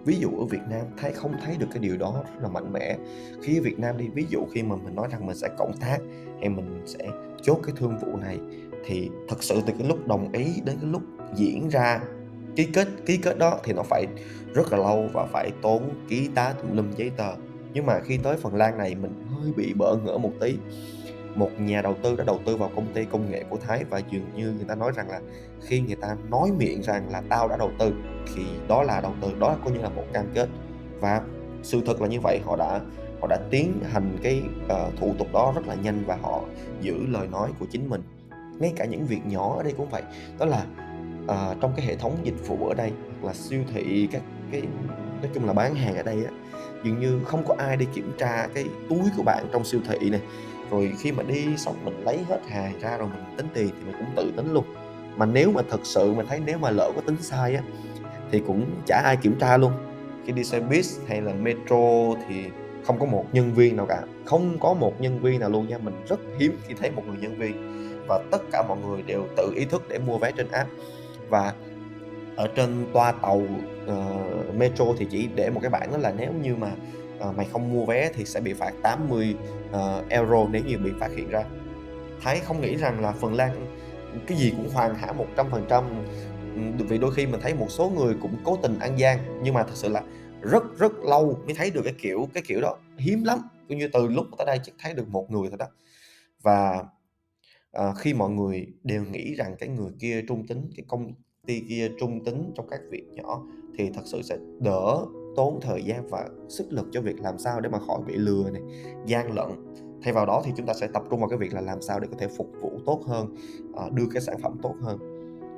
Ví 0.06 0.18
dụ 0.19 0.30
ở 0.39 0.45
Việt 0.45 0.62
Nam 0.69 0.86
thấy 0.97 1.12
không 1.13 1.33
thấy 1.45 1.56
được 1.59 1.68
cái 1.71 1.80
điều 1.80 1.97
đó 1.97 2.24
rất 2.25 2.42
là 2.42 2.50
mạnh 2.50 2.74
mẽ. 2.74 2.97
Khi 3.42 3.59
ở 3.59 3.62
Việt 3.62 3.80
Nam 3.80 3.97
đi, 3.97 4.07
ví 4.13 4.25
dụ 4.30 4.39
khi 4.53 4.63
mà 4.63 4.75
mình 4.75 4.95
nói 4.95 5.07
rằng 5.12 5.25
mình 5.25 5.36
sẽ 5.36 5.50
cộng 5.57 5.77
tác 5.80 5.97
hay 6.39 6.50
mình 6.50 6.81
sẽ 6.86 7.07
chốt 7.42 7.59
cái 7.63 7.75
thương 7.77 7.97
vụ 7.97 8.18
này, 8.18 8.39
thì 8.86 9.09
thật 9.27 9.44
sự 9.44 9.62
từ 9.65 9.74
cái 9.80 9.88
lúc 9.88 10.07
đồng 10.07 10.31
ý 10.31 10.45
đến 10.65 10.77
cái 10.81 10.92
lúc 10.92 11.01
diễn 11.36 11.69
ra 11.69 12.01
ký 12.56 12.68
kết 12.74 12.88
ký 13.06 13.18
kết 13.18 13.38
đó 13.38 13.59
thì 13.63 13.74
nó 13.74 13.83
phải 13.83 14.06
rất 14.53 14.71
là 14.71 14.77
lâu 14.77 15.09
và 15.13 15.25
phải 15.31 15.51
tốn 15.62 15.89
ký 16.09 16.30
tá 16.36 16.53
tùm 16.62 16.77
lum 16.77 16.92
giấy 16.97 17.12
tờ. 17.18 17.33
Nhưng 17.74 17.86
mà 17.86 18.00
khi 18.00 18.18
tới 18.18 18.38
Phần 18.38 18.56
Lan 18.56 18.77
này 18.77 18.95
mình 18.95 19.13
hơi 19.30 19.51
bị 19.56 19.74
bỡ 19.74 19.95
ngỡ 19.95 20.18
một 20.18 20.31
tí 20.39 20.57
một 21.36 21.50
nhà 21.60 21.82
đầu 21.82 21.96
tư 22.04 22.16
đã 22.16 22.24
đầu 22.24 22.40
tư 22.46 22.58
vào 22.58 22.72
công 22.76 22.94
ty 22.94 23.06
công 23.06 23.32
nghệ 23.32 23.44
của 23.50 23.58
Thái 23.58 23.84
và 23.90 24.02
dường 24.12 24.36
như 24.36 24.52
người 24.52 24.66
ta 24.68 24.76
nói 24.76 24.92
rằng 24.96 25.10
là 25.10 25.22
khi 25.62 25.80
người 25.80 25.96
ta 25.96 26.16
nói 26.30 26.52
miệng 26.58 26.82
rằng 26.82 27.10
là 27.12 27.22
tao 27.30 27.48
đã 27.48 27.58
đầu 27.58 27.72
tư 27.80 27.94
thì 28.36 28.44
đó 28.68 28.84
là 28.84 29.02
đầu 29.02 29.14
tư 29.22 29.34
đó 29.40 29.56
coi 29.64 29.74
như 29.74 29.80
là 29.80 29.90
một 29.90 30.04
cam 30.14 30.26
kết. 30.34 30.50
Và 31.00 31.22
sự 31.64 31.82
thật 31.86 32.02
là 32.02 32.08
như 32.08 32.20
vậy 32.24 32.40
họ 32.46 32.56
đã 32.56 32.80
họ 33.22 33.28
đã 33.28 33.38
tiến 33.50 33.80
hành 33.92 34.18
cái 34.24 34.42
uh, 34.66 35.00
thủ 35.00 35.16
tục 35.18 35.28
đó 35.34 35.54
rất 35.56 35.68
là 35.68 35.76
nhanh 35.76 36.04
và 36.06 36.18
họ 36.22 36.42
giữ 36.82 37.06
lời 37.08 37.28
nói 37.28 37.52
của 37.60 37.66
chính 37.72 37.90
mình. 37.90 38.02
Ngay 38.60 38.74
cả 38.76 38.86
những 38.86 39.06
việc 39.06 39.26
nhỏ 39.26 39.56
ở 39.58 39.64
đây 39.64 39.74
cũng 39.78 39.90
vậy 39.90 40.04
đó 40.40 40.46
là 40.46 40.66
uh, 41.24 41.62
trong 41.62 41.74
cái 41.76 41.86
hệ 41.86 41.96
thống 41.96 42.18
dịch 42.24 42.48
vụ 42.48 42.68
ở 42.68 42.74
đây 42.74 42.92
hoặc 43.22 43.28
là 43.28 43.34
siêu 43.34 43.62
thị 43.74 44.08
các 44.12 44.22
cái 44.52 44.62
nói 45.22 45.31
chung 45.34 45.46
là 45.46 45.54
bán 45.54 45.76
hàng 45.76 45.96
ở 45.96 46.04
đây 46.04 46.26
á 46.26 46.31
dường 46.84 47.00
như 47.00 47.20
không 47.26 47.44
có 47.48 47.56
ai 47.58 47.78
đi 47.78 47.86
kiểm 47.94 48.12
tra 48.18 48.48
cái 48.54 48.66
túi 48.90 49.04
của 49.18 49.24
bạn 49.24 49.46
trong 49.52 49.64
siêu 49.64 49.81
thị 49.90 50.10
này 50.10 50.22
rồi 50.72 50.94
khi 51.00 51.12
mà 51.12 51.24
đi 51.24 51.57
xong 51.57 51.76
mình 51.86 52.00
lấy 52.00 52.19
hết 52.30 52.40
hàng 52.50 52.80
ra 52.80 52.98
rồi 52.98 53.07
mình 53.07 53.24
tính 53.38 53.48
tiền 53.54 53.69
thì 53.69 53.86
mình 53.86 53.95
cũng 54.00 54.07
tự 54.16 54.31
tính 54.38 54.54
luôn. 54.54 54.66
Mà 55.18 55.26
nếu 55.26 55.52
mà 55.52 55.62
thật 55.69 55.80
sự 55.84 56.14
mình 56.14 56.26
thấy 56.30 56.42
nếu 56.45 56.57
mà 56.57 56.69
lỡ 56.69 56.92
có 56.95 57.02
tính 57.02 57.18
sai 57.22 57.56
á 57.56 57.64
thì 58.31 58.42
cũng 58.48 58.66
chả 58.86 59.02
ai 59.04 59.18
kiểm 59.18 59.36
tra 59.40 59.57
luôn. 59.57 59.72
Khi 60.26 60.31
đi 60.31 60.44
xe 60.44 60.60
buýt 60.60 60.86
hay 61.07 61.22
là 61.22 61.34
metro 61.34 62.16
thì 62.28 62.44
không 62.84 63.00
có 63.00 63.06
một 63.06 63.26
nhân 63.31 63.54
viên 63.54 63.78
nào 63.78 63.86
cả. 63.86 64.02
Không 64.26 64.60
có 64.60 64.74
một 64.74 65.02
nhân 65.02 65.19
viên 65.19 65.40
nào 65.40 65.50
luôn 65.50 65.68
nha. 65.68 65.78
Mình 65.78 65.94
rất 66.10 66.19
hiếm 66.40 66.57
khi 66.68 66.74
thấy 66.80 66.92
một 66.92 67.04
người 67.07 67.18
nhân 67.18 67.38
viên. 67.38 67.56
Và 68.07 68.24
tất 68.31 68.42
cả 68.52 68.64
mọi 68.68 68.78
người 68.78 69.02
đều 69.02 69.28
tự 69.38 69.54
ý 69.56 69.66
thức 69.66 69.84
để 69.90 70.00
mua 70.00 70.18
vé 70.18 70.31
trên 70.31 70.48
app. 70.52 70.69
Và 71.30 71.54
ở 72.36 72.48
trên 72.56 72.86
toa 72.94 73.12
tàu 73.12 73.42
uh, 73.86 74.56
metro 74.56 74.86
thì 74.98 75.07
chỉ 75.12 75.30
để 75.36 75.50
một 75.50 75.60
cái 75.62 75.69
bảng 75.69 75.92
đó 75.92 75.98
là 75.98 76.14
nếu 76.18 76.31
như 76.44 76.56
mà 76.56 76.72
Ờ, 77.19 77.31
mày 77.31 77.45
không 77.52 77.74
mua 77.74 77.86
vé 77.86 78.12
thì 78.14 78.26
sẽ 78.26 78.40
bị 78.40 78.54
phạt 78.54 78.74
80 78.81 79.36
uh, 79.40 79.72
ờ, 79.72 80.04
euro 80.10 80.48
nếu 80.52 80.64
như 80.66 80.78
bị 80.78 80.92
phát 81.00 81.12
hiện 81.16 81.30
ra. 81.30 81.44
Thái 82.22 82.40
không 82.40 82.62
nghĩ 82.62 82.76
rằng 82.76 83.00
là 83.00 83.12
Phần 83.12 83.34
Lan 83.34 83.76
cái 84.28 84.38
gì 84.38 84.54
cũng 84.57 84.69
hoàn 84.69 84.95
hảo 84.95 85.16
100% 85.36 85.84
vì 86.78 86.98
đôi 86.98 87.14
khi 87.14 87.26
mình 87.26 87.42
thấy 87.42 87.54
một 87.54 87.68
số 87.72 87.90
người 87.90 88.16
cũng 88.22 88.36
cố 88.44 88.57
tình 88.62 88.80
ăn 88.80 89.00
gian 89.00 89.40
nhưng 89.44 89.54
mà 89.54 89.64
thật 89.64 89.74
sự 89.76 89.90
là 89.90 90.04
rất 90.42 90.64
rất 90.78 90.92
lâu 90.95 91.40
mới 91.45 91.54
thấy 91.54 91.72
được 91.72 91.81
cái 91.84 91.94
kiểu 91.98 92.30
cái 92.34 92.44
kiểu 92.48 92.62
đó. 92.62 92.78
Hiếm 92.98 93.24
lắm 93.24 93.40
cũng 93.68 93.78
như 93.78 93.88
từ 93.94 94.07
lúc 94.07 94.26
tới 94.38 94.45
đây 94.45 94.60
chỉ 94.64 94.72
thấy 94.80 94.94
được 94.94 95.07
một 95.07 95.31
người 95.31 95.50
thôi 95.50 95.57
đó. 95.57 95.66
Và 96.42 96.84
à, 97.72 97.94
khi 97.94 98.14
mọi 98.14 98.30
người 98.30 98.68
đều 98.84 99.04
nghĩ 99.04 99.36
rằng 99.36 99.56
cái 99.60 99.69
người 99.69 99.92
kia 100.00 100.22
trung 100.28 100.48
tính 100.48 100.69
cái 100.76 100.86
công 100.88 101.14
ty 101.45 101.64
kia 101.69 101.92
trung 102.00 102.24
tính 102.24 102.52
trong 102.56 102.68
các 102.69 102.80
việc 102.90 103.04
nhỏ 103.12 103.44
thì 103.78 103.90
thật 103.94 104.02
sự 104.06 104.22
sẽ 104.22 104.38
đỡ 104.60 105.06
tốn 105.35 105.59
thời 105.61 105.83
gian 105.83 106.07
và 106.09 106.30
sức 106.47 106.65
lực 106.69 106.87
cho 106.92 107.01
việc 107.01 107.21
làm 107.21 107.37
sao 107.37 107.61
để 107.61 107.69
mà 107.69 107.80
khỏi 107.80 108.01
bị 108.07 108.15
lừa 108.15 108.49
này 108.49 108.61
gian 109.06 109.31
lận. 109.31 109.47
Thay 110.01 110.13
vào 110.13 110.25
đó 110.25 110.42
thì 110.45 110.51
chúng 110.57 110.65
ta 110.65 110.73
sẽ 110.73 110.87
tập 110.87 111.04
trung 111.09 111.19
vào 111.19 111.30
cái 111.30 111.37
việc 111.37 111.54
là 111.54 111.61
làm 111.61 111.81
sao 111.81 111.99
để 111.99 112.07
có 112.11 112.18
thể 112.18 112.27
phục 112.27 112.51
vụ 112.61 112.71
tốt 112.85 113.01
hơn 113.07 113.35
à, 113.75 113.89
đưa 113.94 114.06
cái 114.13 114.21
sản 114.21 114.37
phẩm 114.42 114.57
tốt 114.61 114.75
hơn. 114.81 114.97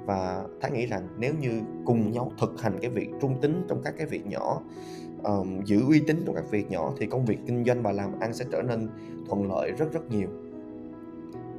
Và 0.06 0.44
thái 0.62 0.72
nghĩ 0.72 0.86
rằng 0.86 1.08
nếu 1.18 1.34
như 1.42 1.62
cùng 1.86 2.12
nhau 2.12 2.32
thực 2.40 2.62
hành 2.62 2.80
cái 2.82 2.90
việc 2.90 3.10
trung 3.22 3.42
tính 3.42 3.66
trong 3.70 3.82
các 3.84 3.94
cái 3.98 4.08
việc 4.08 4.26
nhỏ 4.26 4.62
um, 5.24 5.64
giữ 5.66 5.82
uy 5.88 6.00
tín 6.08 6.24
trong 6.26 6.36
các 6.36 6.52
việc 6.52 6.72
nhỏ 6.72 6.94
thì 6.98 7.06
công 7.06 7.26
việc 7.26 7.38
kinh 7.48 7.66
doanh 7.66 7.84
và 7.84 7.92
làm 7.92 8.20
ăn 8.20 8.34
sẽ 8.34 8.46
trở 8.52 8.62
nên 8.62 8.90
thuận 9.30 9.52
lợi 9.52 9.72
rất 9.72 9.94
rất 9.94 10.12
nhiều. 10.12 10.30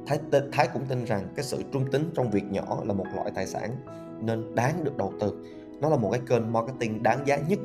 Thái 0.05 0.19
thái 0.51 0.67
cũng 0.73 0.85
tin 0.85 1.05
rằng 1.05 1.27
cái 1.35 1.45
sự 1.45 1.63
trung 1.71 1.91
tính 1.91 2.09
trong 2.13 2.31
việc 2.31 2.43
nhỏ 2.51 2.83
là 2.85 2.93
một 2.93 3.05
loại 3.15 3.31
tài 3.35 3.47
sản 3.47 3.75
nên 4.21 4.55
đáng 4.55 4.83
được 4.83 4.97
đầu 4.97 5.13
tư. 5.19 5.45
Nó 5.81 5.89
là 5.89 5.97
một 5.97 6.11
cái 6.11 6.21
kênh 6.27 6.53
marketing 6.53 7.03
đáng 7.03 7.27
giá 7.27 7.37
nhất 7.37 7.59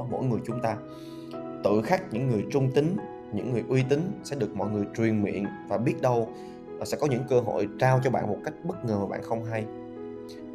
của 0.00 0.06
mỗi 0.10 0.24
người 0.24 0.40
chúng 0.46 0.60
ta. 0.60 0.76
Tự 1.64 1.82
khắc 1.84 2.12
những 2.12 2.28
người 2.28 2.46
trung 2.50 2.70
tính 2.70 2.96
những 3.32 3.52
người 3.52 3.64
uy 3.68 3.84
tín 3.88 4.12
sẽ 4.24 4.36
được 4.36 4.56
mọi 4.56 4.70
người 4.70 4.84
truyền 4.96 5.22
miệng 5.22 5.46
và 5.68 5.78
biết 5.78 6.02
đâu 6.02 6.28
ờ, 6.78 6.84
sẽ 6.84 6.96
có 7.00 7.06
những 7.06 7.22
cơ 7.28 7.40
hội 7.40 7.68
trao 7.78 8.00
cho 8.04 8.10
bạn 8.10 8.28
một 8.28 8.38
cách 8.44 8.54
bất 8.64 8.84
ngờ 8.84 8.98
mà 9.00 9.06
bạn 9.06 9.22
không 9.22 9.44
hay. 9.44 9.64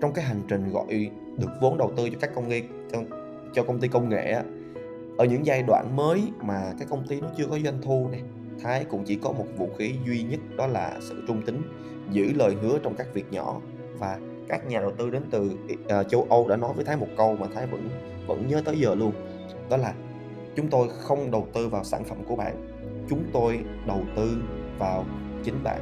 Trong 0.01 0.13
cái 0.13 0.25
hành 0.25 0.41
trình 0.47 0.71
gọi 0.71 1.11
được 1.37 1.49
vốn 1.61 1.77
đầu 1.77 1.91
tư 1.97 2.09
cho 2.09 2.17
các 2.21 2.35
công 2.35 2.49
nghệ 2.49 2.61
cho, 2.91 2.99
cho 3.53 3.63
công 3.63 3.79
ty 3.79 3.87
công 3.87 4.09
nghệ 4.09 4.35
ở 5.17 5.25
những 5.25 5.45
giai 5.45 5.63
đoạn 5.67 5.95
mới 5.95 6.23
mà 6.41 6.73
cái 6.79 6.87
công 6.89 7.07
ty 7.07 7.21
nó 7.21 7.27
chưa 7.37 7.45
có 7.49 7.59
doanh 7.59 7.81
thu 7.81 8.07
này 8.11 8.21
Thái 8.63 8.85
cũng 8.85 9.03
chỉ 9.03 9.15
có 9.15 9.31
một 9.31 9.45
vũ 9.57 9.69
khí 9.77 9.95
duy 10.05 10.23
nhất 10.23 10.39
đó 10.57 10.67
là 10.67 10.97
sự 11.01 11.23
trung 11.27 11.41
tính 11.41 11.61
giữ 12.11 12.31
lời 12.35 12.55
hứa 12.61 12.79
trong 12.83 12.95
các 12.95 13.07
việc 13.13 13.25
nhỏ. 13.31 13.61
Và 13.99 14.19
các 14.47 14.67
nhà 14.67 14.81
đầu 14.81 14.91
tư 14.91 15.09
đến 15.09 15.23
từ 15.31 15.51
uh, 15.99 16.09
châu 16.09 16.27
Âu 16.29 16.47
đã 16.47 16.55
nói 16.55 16.73
với 16.73 16.85
Thái 16.85 16.97
một 16.97 17.07
câu 17.17 17.35
mà 17.35 17.47
Thái 17.53 17.67
vẫn 17.67 17.89
vẫn 18.27 18.47
nhớ 18.47 18.61
tới 18.65 18.79
giờ 18.79 18.95
luôn 18.95 19.11
đó 19.69 19.77
là 19.77 19.93
chúng 20.55 20.67
tôi 20.67 20.89
không 20.89 21.31
đầu 21.31 21.47
tư 21.53 21.69
vào 21.69 21.83
sản 21.83 22.03
phẩm 22.03 22.17
của 22.27 22.35
bạn, 22.35 22.55
chúng 23.09 23.23
tôi 23.33 23.59
đầu 23.87 24.01
tư 24.15 24.37
vào 24.77 25.05
chính 25.43 25.63
bạn. 25.63 25.81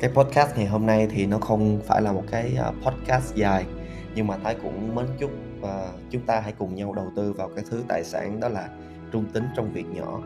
Cái 0.00 0.10
podcast 0.10 0.56
ngày 0.56 0.66
hôm 0.66 0.86
nay 0.86 1.08
thì 1.10 1.26
nó 1.26 1.38
không 1.38 1.80
phải 1.86 2.02
là 2.02 2.12
một 2.12 2.24
cái 2.30 2.54
ờ, 2.58 2.72
podcast 2.82 3.34
dài, 3.34 3.66
nhưng 4.14 4.26
mà 4.26 4.36
thái 4.44 4.56
cũng 4.62 4.94
mến 4.94 5.06
chúc 5.18 5.30
và 5.60 5.92
chúng 6.10 6.22
ta 6.22 6.40
hãy 6.40 6.52
cùng 6.58 6.74
nhau 6.74 6.92
đầu 6.92 7.12
tư 7.16 7.32
vào 7.32 7.50
cái 7.56 7.64
thứ 7.70 7.82
tài 7.88 8.04
sản 8.04 8.40
đó 8.40 8.48
là 8.48 8.68
trung 9.12 9.24
tính 9.32 9.44
trong 9.56 9.72
việc 9.72 9.86
nhỏ. 9.94 10.20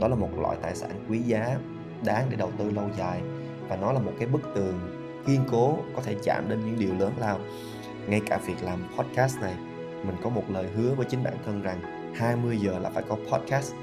Đó 0.00 0.08
là 0.08 0.14
một 0.14 0.28
loại 0.40 0.56
tài 0.62 0.76
sản 0.76 0.90
quý 1.08 1.18
giá, 1.18 1.58
đáng 2.04 2.26
để 2.30 2.36
đầu 2.36 2.50
tư 2.58 2.70
lâu 2.70 2.84
dài, 2.98 3.20
và 3.68 3.76
nó 3.76 3.92
là 3.92 4.00
một 4.00 4.12
cái 4.18 4.28
bức 4.28 4.42
tường 4.54 4.74
kiên 5.26 5.40
cố 5.50 5.76
có 5.96 6.02
thể 6.02 6.14
chạm 6.22 6.48
đến 6.48 6.60
những 6.66 6.78
điều 6.78 6.94
lớn 6.98 7.12
lao. 7.18 7.38
Ngay 8.06 8.20
cả 8.26 8.38
việc 8.46 8.62
làm 8.62 8.78
podcast 8.98 9.40
này 9.40 9.54
mình 10.04 10.16
có 10.22 10.30
một 10.30 10.44
lời 10.48 10.66
hứa 10.76 10.94
với 10.94 11.06
chính 11.06 11.24
bản 11.24 11.34
thân 11.44 11.62
rằng 11.62 11.80
20 12.14 12.56
giờ 12.56 12.78
là 12.78 12.90
phải 12.90 13.02
có 13.08 13.16
podcast. 13.32 13.74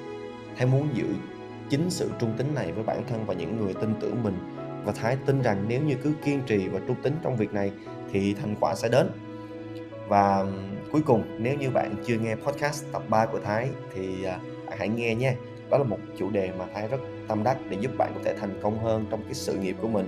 Thái 0.57 0.67
muốn 0.67 0.89
giữ 0.93 1.05
chính 1.69 1.89
sự 1.89 2.11
trung 2.19 2.33
tính 2.37 2.55
này 2.55 2.71
với 2.71 2.83
bản 2.83 3.03
thân 3.09 3.25
và 3.25 3.33
những 3.33 3.57
người 3.57 3.73
tin 3.73 3.93
tưởng 3.99 4.23
mình 4.23 4.37
và 4.85 4.91
Thái 4.91 5.17
tin 5.25 5.41
rằng 5.41 5.65
nếu 5.67 5.81
như 5.81 5.95
cứ 6.03 6.13
kiên 6.25 6.41
trì 6.45 6.67
và 6.67 6.79
trung 6.87 6.95
tính 7.03 7.15
trong 7.23 7.37
việc 7.37 7.53
này 7.53 7.71
thì 8.11 8.33
thành 8.33 8.55
quả 8.59 8.75
sẽ 8.75 8.89
đến. 8.89 9.11
Và 10.07 10.45
cuối 10.91 11.01
cùng, 11.05 11.23
nếu 11.37 11.57
như 11.57 11.69
bạn 11.69 11.95
chưa 12.05 12.17
nghe 12.19 12.35
podcast 12.35 12.85
tập 12.91 13.03
3 13.09 13.25
của 13.25 13.39
Thái 13.39 13.69
thì 13.93 14.23
à, 14.23 14.39
bạn 14.67 14.77
hãy 14.79 14.89
nghe 14.89 15.15
nha. 15.15 15.35
Đó 15.69 15.77
là 15.77 15.83
một 15.83 15.97
chủ 16.17 16.29
đề 16.29 16.51
mà 16.59 16.65
Thái 16.73 16.87
rất 16.87 16.97
tâm 17.27 17.43
đắc 17.43 17.57
để 17.69 17.77
giúp 17.81 17.91
bạn 17.97 18.11
có 18.15 18.21
thể 18.23 18.35
thành 18.39 18.59
công 18.63 18.83
hơn 18.83 19.05
trong 19.09 19.23
cái 19.23 19.33
sự 19.33 19.57
nghiệp 19.57 19.75
của 19.81 19.87
mình. 19.87 20.07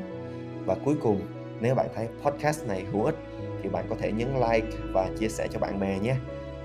Và 0.66 0.76
cuối 0.86 0.96
cùng, 1.02 1.22
nếu 1.60 1.76
bạn 1.76 1.88
thấy 1.96 2.08
podcast 2.24 2.68
này 2.68 2.86
hữu 2.92 3.04
ích 3.04 3.16
thì 3.64 3.70
bạn 3.70 3.86
có 3.90 3.96
thể 4.00 4.12
nhấn 4.12 4.34
like 4.34 4.68
và 4.94 5.10
chia 5.20 5.30
sẻ 5.30 5.48
cho 5.52 5.60
bạn 5.60 5.80
bè 5.80 6.00
nhé 6.00 6.16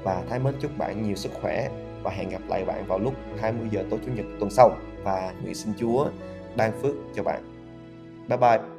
và 0.03 0.23
Thái 0.31 0.39
mến 0.39 0.55
chúc 0.61 0.79
bạn 0.79 1.03
nhiều 1.03 1.17
sức 1.17 1.33
khỏe 1.41 1.69
và 2.03 2.11
hẹn 2.11 2.29
gặp 2.29 2.43
lại 2.49 2.65
bạn 2.65 2.87
vào 2.87 2.99
lúc 2.99 3.15
20 3.41 3.69
giờ 3.71 3.85
tối 3.91 4.01
chủ 4.07 4.13
nhật 4.13 4.27
tuần 4.41 4.51
sau 4.51 4.77
và 5.05 5.33
nguyện 5.43 5.55
xin 5.55 5.75
Chúa 5.79 6.09
ban 6.57 6.73
phước 6.83 6.95
cho 7.15 7.23
bạn. 7.23 7.43
Bye 8.29 8.39
bye. 8.39 8.76